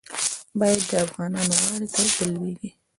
[0.59, 2.69] باید د افغانانو غاړې ته ولوېږي.